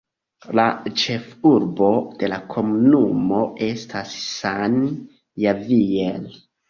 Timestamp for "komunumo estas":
2.53-4.17